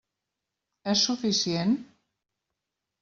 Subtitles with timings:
[0.95, 1.77] És suficient?